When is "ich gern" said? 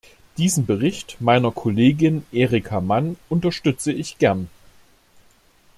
3.91-4.49